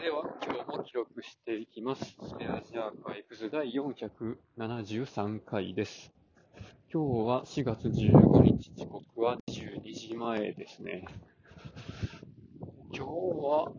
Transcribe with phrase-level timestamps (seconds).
[0.00, 2.02] れでは今日も記録していきます。
[2.04, 6.10] スペアジアーカイブズ第473回です。
[6.90, 11.04] 今日は4月15日、時刻は12時前ですね。
[12.94, 13.70] 今日は、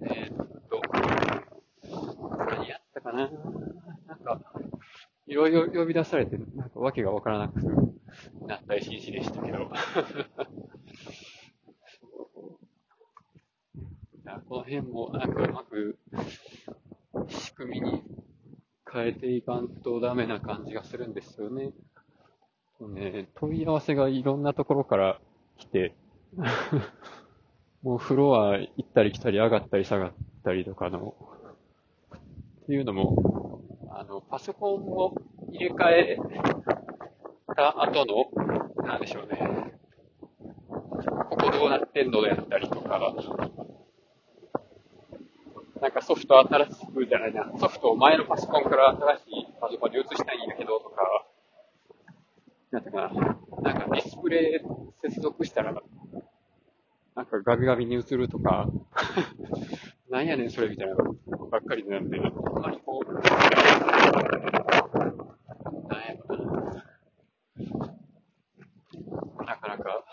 [0.00, 0.80] えーっと、
[2.46, 3.30] 何やったかな？
[4.08, 4.40] なんか、
[5.26, 7.60] いろいろ呼び出されて、なんかわけがわからなく
[8.46, 9.58] なった一日でしたけど。
[9.58, 9.60] い
[14.28, 15.98] やこの辺もなんかうまく
[17.28, 18.02] 仕組みに
[18.92, 21.72] 変えていかんとダメな感じがするんですよね。
[22.80, 25.20] ね問い合わせがいろんなところから
[25.56, 25.94] 来て、
[27.82, 30.12] もうフロア行ったり来たり上がったり下がっ
[30.44, 31.14] たりとかの、
[32.62, 35.14] っていうのも、あの、パソコンを
[35.52, 36.18] 入れ替え
[37.54, 39.72] た後の、なんでしょうね。
[40.68, 43.14] ここどうなってんのであったりとか、
[45.86, 51.24] なんかソフト新しくじゃないな、ソフトを前のパソコンから新しいパソコンに移したいんだけどとか、
[52.72, 53.02] なんていうか
[53.62, 55.80] な、なんかディスプレイ接続したら、
[57.14, 58.66] なんかガビガビに映るとか、
[60.10, 61.14] なんやねんそれみたいなの
[61.46, 63.30] ばっかりなんで、あんまりこう、なんや
[66.28, 66.82] ろな、
[69.44, 70.04] なかなか、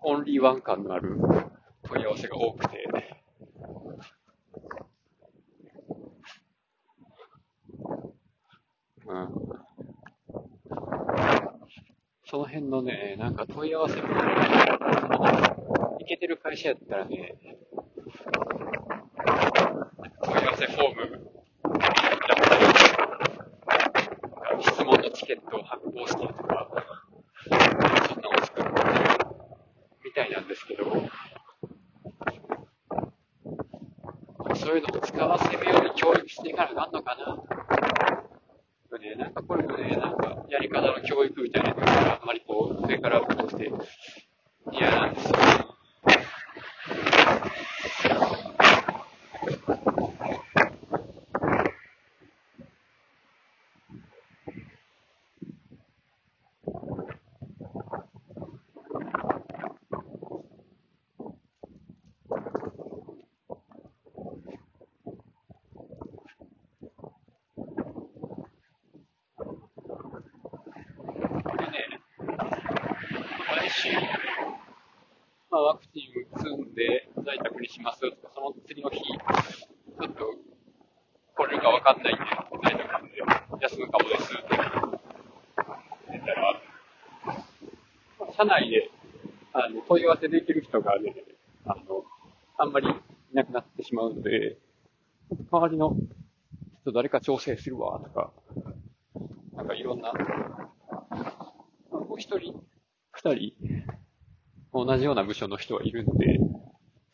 [0.00, 1.18] オンリーワン感のある
[1.82, 3.21] 問い合わせが多くて、
[12.32, 14.08] その辺のね、なんか問い合わせも、
[16.00, 17.34] いけてる会社やったらね、
[20.24, 21.30] 問い合わせフォーム、
[24.62, 26.68] 質問のチケットを発行したりとか、
[27.50, 27.66] そんな
[28.22, 28.70] のを作る
[30.02, 30.84] みたいなんですけど、
[34.56, 37.51] そういうのを使わせるように教育していかなあかんのかな。
[39.02, 43.68] ね、なんかこれもね、なんかやり方の教育みたいなのがあんまりこう上から落として
[44.70, 45.38] 嫌なんですよね。
[71.58, 72.00] でね、
[73.56, 73.90] 来週、
[75.50, 80.34] まあ、ワクチン打つんで在宅にしますとか、その次の日、ちょっと
[81.36, 82.22] 来れるかわかんないんで、
[82.62, 83.18] 在宅で
[83.60, 84.42] 休むかもですって
[86.10, 86.62] 言ったら、
[88.36, 88.90] 社内で
[89.52, 91.14] あの問い合わせできる人がね、
[91.64, 92.04] あの、
[92.58, 92.92] あんまりい
[93.34, 94.58] なくなってしまうので、
[95.50, 95.96] 代わりの
[96.82, 98.32] 人誰か調整するわとか、
[99.54, 100.12] なんかいろんな
[101.90, 102.62] こう一人、
[103.12, 103.54] 二人、
[104.72, 106.38] 同じような部署の人はいるんで、で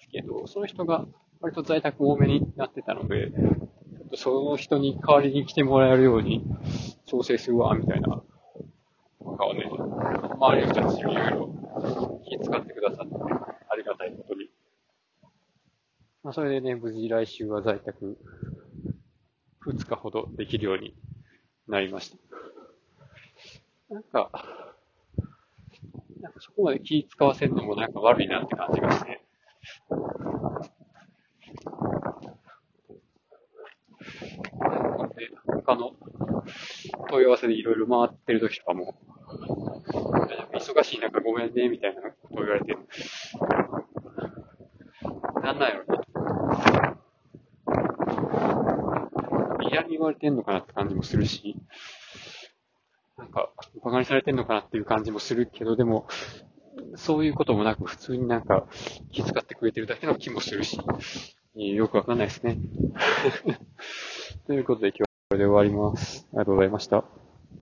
[0.00, 1.06] すけど、その人が
[1.40, 6.44] 割と在宅多めになってたので、ちょっとその人に代わりに来てもらえるように
[7.06, 8.22] 調整するわ、みたいな、
[9.22, 13.14] とかをね、周りの人たちにいろいろ気遣ってくださって、
[13.68, 14.50] ありがたいことに。
[16.22, 18.18] まあ、それでね、無事来週は在宅
[19.66, 20.94] 2日ほどできるように
[21.68, 23.94] なりました。
[23.94, 24.30] なんか、
[26.24, 29.20] なんかそこまで気使わせるのもなんか悪いなって感じがして。
[35.16, 35.92] で、他の
[37.10, 38.96] 問い合わせでいろいろ回ってる時とかも、
[40.54, 42.74] 忙しい中ごめんね、みたいなことを言われて、
[45.42, 46.04] なんなんやろな。
[49.70, 51.56] 嫌に言われてんのかなって感じもするし、
[53.34, 53.50] か、
[53.82, 56.06] 馬鹿にされてんのかなっていう感じもするけど、でも、
[56.96, 58.66] そういうこともなく、普通になんか、
[59.12, 60.78] 気遣ってくれてるだけの気もするし、
[61.54, 62.58] よくわかんないですね。
[64.46, 66.26] ということで今日はこれで終わります。
[66.30, 67.23] ありがとうございました。